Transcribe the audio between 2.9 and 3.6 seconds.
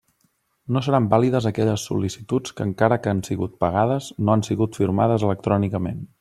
que han sigut